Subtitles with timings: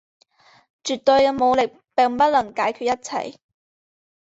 [0.83, 3.37] 绝对的武力并不能解决一切。